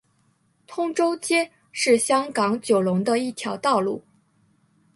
[0.65, 4.03] 通州街是香港九龙的一条道路。